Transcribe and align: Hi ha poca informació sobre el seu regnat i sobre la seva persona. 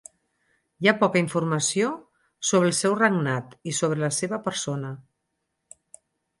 Hi 0.83 0.87
ha 0.91 0.93
poca 1.01 1.21
informació 1.23 1.91
sobre 2.53 2.69
el 2.71 2.75
seu 2.79 2.97
regnat 3.03 3.55
i 3.73 3.77
sobre 3.83 4.03
la 4.07 4.13
seva 4.23 4.43
persona. 4.51 4.93